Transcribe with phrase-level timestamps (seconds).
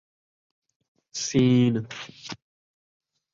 [1.21, 1.87] س